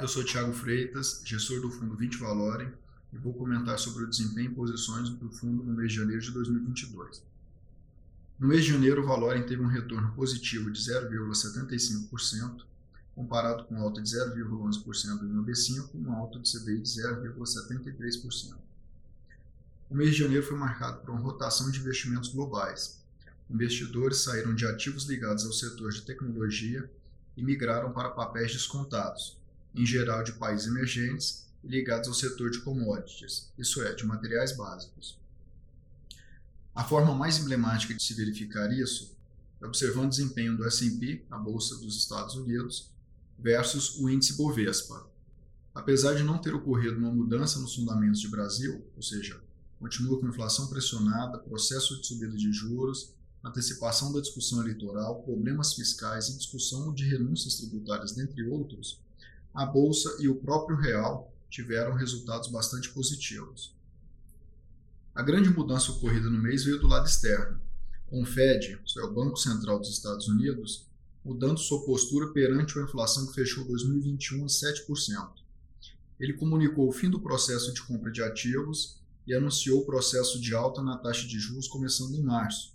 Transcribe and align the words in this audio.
eu 0.00 0.08
sou 0.08 0.24
Thiago 0.24 0.52
Freitas, 0.52 1.22
gestor 1.24 1.60
do 1.60 1.70
fundo 1.70 1.96
20 1.96 2.18
Valorem, 2.18 2.70
e 3.12 3.18
vou 3.18 3.32
comentar 3.32 3.78
sobre 3.78 4.04
o 4.04 4.06
desempenho 4.10 4.50
em 4.50 4.54
posições 4.54 5.08
do 5.08 5.30
fundo 5.30 5.62
no 5.62 5.72
mês 5.72 5.92
de 5.92 5.98
janeiro 5.98 6.20
de 6.20 6.30
2022. 6.32 7.22
No 8.38 8.48
mês 8.48 8.64
de 8.64 8.72
janeiro, 8.72 9.02
o 9.02 9.06
Valorem 9.06 9.46
teve 9.46 9.62
um 9.62 9.68
retorno 9.68 10.12
positivo 10.12 10.70
de 10.70 10.80
0,75%, 10.80 12.64
comparado 13.14 13.64
com 13.64 13.80
alta 13.80 14.02
de 14.02 14.10
0,11% 14.10 15.22
no 15.22 15.42
B5 15.42 15.90
e 15.94 15.98
uma 15.98 16.16
alta 16.16 16.38
de 16.38 16.52
CDI 16.52 16.80
de 16.80 16.88
0,73%. 16.88 18.54
O 19.88 19.94
mês 19.94 20.10
de 20.10 20.18
janeiro 20.18 20.44
foi 20.44 20.58
marcado 20.58 21.00
por 21.00 21.10
uma 21.10 21.20
rotação 21.20 21.70
de 21.70 21.80
investimentos 21.80 22.28
globais. 22.28 23.00
Investidores 23.48 24.18
saíram 24.18 24.54
de 24.54 24.66
ativos 24.66 25.04
ligados 25.04 25.46
ao 25.46 25.52
setor 25.52 25.92
de 25.92 26.02
tecnologia 26.02 26.90
e 27.36 27.42
migraram 27.42 27.92
para 27.92 28.10
papéis 28.10 28.52
descontados, 28.52 29.38
em 29.76 29.84
geral 29.84 30.24
de 30.24 30.32
países 30.32 30.66
emergentes 30.66 31.46
ligados 31.62 32.08
ao 32.08 32.14
setor 32.14 32.50
de 32.50 32.60
commodities, 32.60 33.52
isso 33.58 33.82
é, 33.82 33.94
de 33.94 34.06
materiais 34.06 34.56
básicos. 34.56 35.18
A 36.74 36.84
forma 36.84 37.14
mais 37.14 37.38
emblemática 37.38 37.94
de 37.94 38.02
se 38.02 38.14
verificar 38.14 38.72
isso 38.72 39.16
é 39.60 39.66
observando 39.66 40.06
o 40.06 40.10
desempenho 40.10 40.56
do 40.56 40.66
S&P, 40.66 41.24
a 41.30 41.38
bolsa 41.38 41.76
dos 41.76 41.96
Estados 41.96 42.34
Unidos, 42.34 42.90
versus 43.38 43.96
o 43.98 44.08
índice 44.08 44.34
Bovespa. 44.34 45.06
Apesar 45.74 46.14
de 46.14 46.22
não 46.22 46.38
ter 46.38 46.54
ocorrido 46.54 46.98
uma 46.98 47.10
mudança 47.10 47.58
nos 47.58 47.74
fundamentos 47.74 48.20
de 48.20 48.28
Brasil, 48.28 48.84
ou 48.94 49.02
seja, 49.02 49.40
continua 49.78 50.18
com 50.18 50.28
inflação 50.28 50.68
pressionada, 50.68 51.38
processo 51.38 52.00
de 52.00 52.06
subida 52.06 52.36
de 52.36 52.52
juros, 52.52 53.14
antecipação 53.44 54.12
da 54.12 54.20
discussão 54.20 54.60
eleitoral, 54.60 55.22
problemas 55.22 55.74
fiscais 55.74 56.28
e 56.28 56.36
discussão 56.36 56.92
de 56.92 57.08
renúncias 57.08 57.56
tributárias, 57.56 58.12
dentre 58.12 58.42
outros, 58.48 59.00
a 59.56 59.64
bolsa 59.64 60.14
e 60.20 60.28
o 60.28 60.36
próprio 60.36 60.76
real 60.76 61.34
tiveram 61.48 61.94
resultados 61.94 62.50
bastante 62.50 62.90
positivos. 62.90 63.74
A 65.14 65.22
grande 65.22 65.48
mudança 65.48 65.92
ocorrida 65.92 66.28
no 66.28 66.38
mês 66.38 66.64
veio 66.64 66.78
do 66.78 66.86
lado 66.86 67.06
externo, 67.06 67.58
com 68.04 68.20
o 68.20 68.26
Fed, 68.26 68.78
é 68.98 69.00
o 69.02 69.14
Banco 69.14 69.38
Central 69.38 69.78
dos 69.78 69.88
Estados 69.88 70.28
Unidos, 70.28 70.86
mudando 71.24 71.58
sua 71.58 71.86
postura 71.86 72.34
perante 72.34 72.78
a 72.78 72.82
inflação 72.82 73.26
que 73.26 73.34
fechou 73.34 73.64
2021 73.64 74.44
em 74.44 74.46
7%. 74.46 75.30
Ele 76.20 76.34
comunicou 76.34 76.86
o 76.86 76.92
fim 76.92 77.08
do 77.08 77.18
processo 77.18 77.72
de 77.72 77.82
compra 77.82 78.12
de 78.12 78.22
ativos 78.22 79.00
e 79.26 79.34
anunciou 79.34 79.80
o 79.80 79.86
processo 79.86 80.38
de 80.38 80.54
alta 80.54 80.82
na 80.82 80.98
taxa 80.98 81.26
de 81.26 81.38
juros 81.38 81.66
começando 81.66 82.14
em 82.14 82.22
março, 82.22 82.74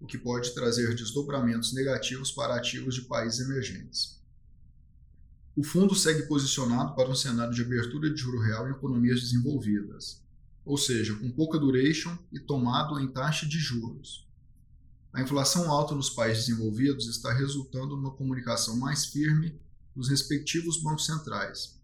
o 0.00 0.06
que 0.06 0.18
pode 0.18 0.52
trazer 0.54 0.92
desdobramentos 0.96 1.72
negativos 1.72 2.32
para 2.32 2.56
ativos 2.56 2.96
de 2.96 3.02
países 3.02 3.38
emergentes. 3.38 4.15
O 5.56 5.62
fundo 5.62 5.94
segue 5.94 6.24
posicionado 6.24 6.94
para 6.94 7.08
um 7.08 7.14
cenário 7.14 7.54
de 7.54 7.62
abertura 7.62 8.10
de 8.10 8.20
juro 8.20 8.38
real 8.38 8.68
em 8.68 8.72
economias 8.72 9.22
desenvolvidas, 9.22 10.22
ou 10.66 10.76
seja, 10.76 11.14
com 11.14 11.30
pouca 11.30 11.58
duration 11.58 12.14
e 12.30 12.38
tomado 12.38 13.00
em 13.00 13.08
taxa 13.08 13.46
de 13.46 13.58
juros. 13.58 14.28
A 15.14 15.22
inflação 15.22 15.70
alta 15.70 15.94
nos 15.94 16.10
países 16.10 16.44
desenvolvidos 16.44 17.08
está 17.08 17.32
resultando 17.32 17.96
numa 17.96 18.10
comunicação 18.10 18.76
mais 18.76 19.06
firme 19.06 19.58
dos 19.94 20.10
respectivos 20.10 20.76
bancos 20.82 21.06
centrais, 21.06 21.80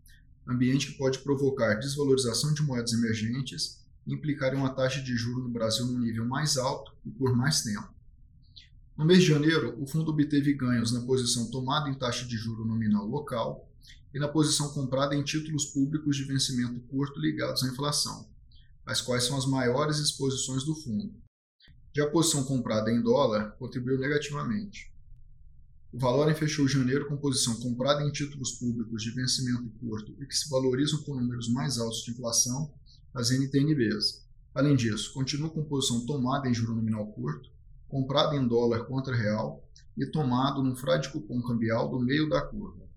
ambiente 0.46 0.88
que 0.88 0.98
pode 0.98 1.20
provocar 1.20 1.76
desvalorização 1.76 2.52
de 2.52 2.62
moedas 2.62 2.92
emergentes 2.92 3.80
e 4.06 4.12
implicar 4.12 4.52
em 4.52 4.58
uma 4.58 4.74
taxa 4.74 5.00
de 5.00 5.16
juros 5.16 5.44
no 5.44 5.48
Brasil 5.48 5.86
num 5.86 5.98
nível 5.98 6.26
mais 6.26 6.58
alto 6.58 6.92
e 7.06 7.10
por 7.10 7.34
mais 7.34 7.62
tempo. 7.62 7.88
No 8.96 9.06
mês 9.06 9.22
de 9.22 9.28
janeiro, 9.28 9.74
o 9.82 9.86
fundo 9.86 10.10
obteve 10.10 10.52
ganhos 10.52 10.92
na 10.92 11.00
posição 11.00 11.50
tomada 11.50 11.88
em 11.88 11.94
taxa 11.94 12.26
de 12.26 12.36
juro 12.36 12.66
nominal 12.66 13.06
local 13.06 13.66
e 14.12 14.18
na 14.18 14.28
posição 14.28 14.68
comprada 14.74 15.16
em 15.16 15.24
títulos 15.24 15.64
públicos 15.64 16.14
de 16.14 16.24
vencimento 16.24 16.78
curto 16.88 17.18
ligados 17.18 17.64
à 17.64 17.68
inflação, 17.68 18.28
as 18.84 19.00
quais 19.00 19.24
são 19.24 19.38
as 19.38 19.46
maiores 19.46 19.98
exposições 19.98 20.64
do 20.64 20.74
fundo. 20.74 21.14
Já 21.96 22.04
a 22.04 22.10
posição 22.10 22.44
comprada 22.44 22.92
em 22.92 23.02
dólar 23.02 23.52
contribuiu 23.52 23.98
negativamente. 23.98 24.92
O 25.90 25.98
valor 25.98 26.32
fechou 26.34 26.68
janeiro 26.68 27.08
com 27.08 27.16
posição 27.16 27.58
comprada 27.60 28.02
em 28.02 28.12
títulos 28.12 28.52
públicos 28.52 29.02
de 29.02 29.10
vencimento 29.10 29.70
curto 29.80 30.14
e 30.20 30.26
que 30.26 30.36
se 30.36 30.50
valorizam 30.50 31.02
com 31.02 31.14
números 31.14 31.48
mais 31.48 31.78
altos 31.78 32.02
de 32.04 32.10
inflação, 32.10 32.72
as 33.14 33.30
NTNBs. 33.30 34.26
Além 34.54 34.76
disso, 34.76 35.14
continua 35.14 35.48
com 35.48 35.64
posição 35.64 36.04
tomada 36.04 36.46
em 36.48 36.54
juro 36.54 36.74
nominal 36.74 37.06
curto, 37.12 37.50
comprado 37.92 38.34
em 38.34 38.48
dólar 38.48 38.86
contra 38.86 39.14
real 39.14 39.62
e 39.94 40.06
tomado 40.06 40.62
no 40.62 40.74
frade 40.74 41.10
cupom 41.10 41.42
cambial 41.42 41.90
do 41.90 42.00
meio 42.00 42.26
da 42.26 42.40
curva. 42.40 42.88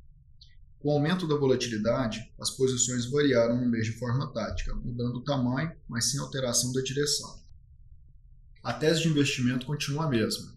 Com 0.79 0.87
o 0.87 0.91
aumento 0.93 1.27
da 1.27 1.35
volatilidade, 1.35 2.33
as 2.39 2.49
posições 2.49 3.05
variaram 3.05 3.59
no 3.59 3.69
mês 3.69 3.87
de 3.87 3.99
forma 3.99 4.31
tática, 4.31 4.73
mudando 4.73 5.17
o 5.17 5.23
tamanho, 5.23 5.75
mas 5.85 6.05
sem 6.11 6.19
alteração 6.21 6.71
da 6.71 6.81
direção. 6.81 7.43
A 8.63 8.71
tese 8.71 9.01
de 9.01 9.09
investimento 9.09 9.65
continua 9.65 10.05
a 10.05 10.09
mesma, 10.09 10.55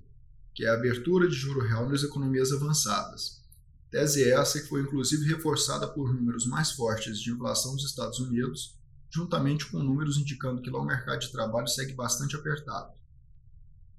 que 0.54 0.65
é 0.65 0.69
a 0.69 0.75
abertura 0.75 1.28
de 1.28 1.34
juro 1.34 1.60
real 1.60 1.88
nas 1.88 2.04
economias 2.04 2.53
avançadas. 2.53 3.43
Tese 3.91 4.31
essa 4.31 4.60
que 4.60 4.69
foi 4.69 4.82
inclusive 4.82 5.27
reforçada 5.27 5.88
por 5.88 6.15
números 6.15 6.47
mais 6.47 6.71
fortes 6.71 7.19
de 7.19 7.32
inflação 7.32 7.75
dos 7.75 7.87
Estados 7.87 8.21
Unidos, 8.21 8.78
juntamente 9.10 9.66
com 9.66 9.82
números 9.82 10.16
indicando 10.16 10.62
que 10.62 10.71
lá 10.71 10.78
o 10.78 10.87
mercado 10.87 11.19
de 11.19 11.32
trabalho 11.32 11.66
segue 11.66 11.93
bastante 11.93 12.37
apertado. 12.37 12.98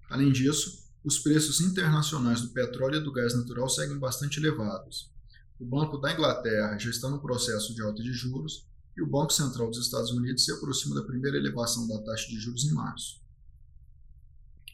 Além 0.09 0.31
disso, 0.31 0.89
os 1.03 1.19
preços 1.19 1.61
internacionais 1.61 2.41
do 2.41 2.49
petróleo 2.49 2.97
e 2.97 3.03
do 3.03 3.11
gás 3.11 3.35
natural 3.35 3.69
seguem 3.69 3.97
bastante 3.97 4.39
elevados. 4.39 5.11
O 5.59 5.65
Banco 5.65 5.97
da 5.97 6.11
Inglaterra 6.11 6.77
já 6.77 6.89
está 6.89 7.09
no 7.09 7.21
processo 7.21 7.73
de 7.73 7.81
alta 7.81 8.01
de 8.01 8.11
juros 8.11 8.67
e 8.97 9.01
o 9.01 9.07
Banco 9.07 9.31
Central 9.31 9.69
dos 9.69 9.79
Estados 9.79 10.11
Unidos 10.11 10.43
se 10.43 10.51
aproxima 10.51 10.95
da 10.95 11.03
primeira 11.03 11.37
elevação 11.37 11.87
da 11.87 12.01
taxa 12.01 12.27
de 12.27 12.39
juros 12.39 12.65
em 12.65 12.73
março. 12.73 13.21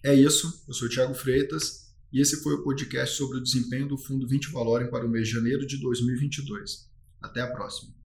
É 0.04 0.14
isso, 0.14 0.64
eu 0.68 0.74
sou 0.74 0.88
Thiago 0.88 1.14
Freitas 1.14 1.94
e 2.14 2.22
esse 2.22 2.42
foi 2.42 2.54
o 2.54 2.64
podcast 2.64 3.18
sobre 3.18 3.38
o 3.38 3.44
desempenho 3.44 3.88
do 3.88 3.98
Fundo 3.98 4.28
20 4.28 4.52
Valorem 4.52 4.90
para 4.90 5.06
o 5.06 5.10
mês 5.10 5.28
de 5.28 5.34
janeiro 5.34 5.66
de 5.66 5.78
2022. 5.78 6.88
Até 7.22 7.42
a 7.42 7.52
próxima. 7.52 8.05